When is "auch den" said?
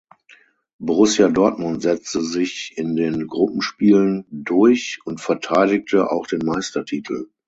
6.11-6.39